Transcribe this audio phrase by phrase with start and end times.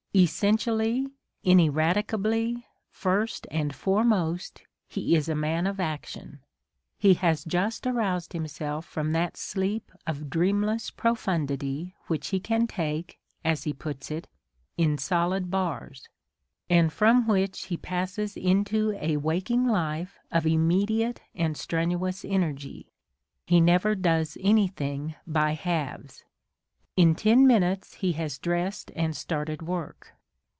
[0.13, 1.07] Essentially,
[1.41, 6.41] ineradicably, first and foremost, he is a man of action.
[6.97, 13.19] He has just aroused himself from that sleep of dreamless profundity which he can take,
[13.45, 14.27] as he puts it,
[14.75, 16.09] in solid bars:
[16.69, 22.91] and from which he passes into a waking life of immediate and strenuous energy:
[23.47, 26.25] he never does anything by halves.
[26.97, 30.13] In ten minutes he has dressed and started work.